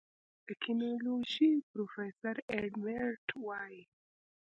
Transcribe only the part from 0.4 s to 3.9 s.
د کینیزیولوژي پروفیسور ایډ میرټ وايي